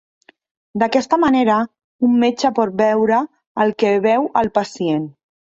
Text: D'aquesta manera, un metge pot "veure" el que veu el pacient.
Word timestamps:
D'aquesta 0.83 1.19
manera, 1.23 1.57
un 2.09 2.17
metge 2.25 2.53
pot 2.61 2.73
"veure" 2.81 3.21
el 3.67 3.77
que 3.83 3.95
veu 4.11 4.27
el 4.43 4.55
pacient. 4.61 5.07